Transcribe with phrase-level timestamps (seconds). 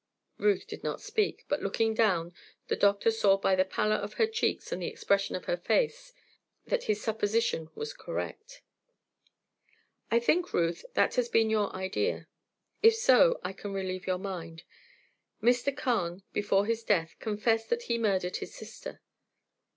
[0.39, 2.33] Ruth did not speak, but looking down,
[2.69, 6.11] the doctor saw by the pallor of her cheeks and the expression of her face
[6.65, 8.63] that his supposition was correct.
[10.09, 12.27] "I think, Ruth, that has been your idea.
[12.81, 14.63] If so, I can relieve your mind.
[15.39, 15.71] Mr.
[15.77, 19.01] Carne before his death confessed that he murdered his sister."